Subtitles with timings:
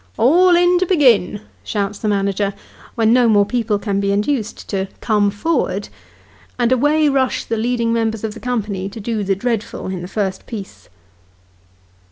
[0.17, 2.55] "All in to begin," shouts the manager,
[2.95, 5.89] when no more people can be induced to "come for'erd,"
[6.57, 10.07] and away rush the leading members of the company to do the dreadful in the
[10.07, 10.89] first piece.